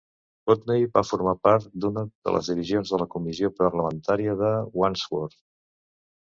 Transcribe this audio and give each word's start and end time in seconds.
Putney 0.51 0.85
va 0.93 1.01
formar 1.09 1.33
part 1.47 1.67
d'una 1.83 2.03
de 2.27 2.33
les 2.37 2.49
divisions 2.53 2.95
de 2.95 3.01
la 3.03 3.07
comissió 3.17 3.51
parlamentària 3.61 4.35
de 4.41 4.51
Wandsworth 4.83 5.39